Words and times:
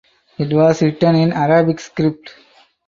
It 0.39 0.51
was 0.51 0.81
written 0.81 1.13
in 1.13 1.31
Arabic 1.31 1.79
script. 1.79 2.33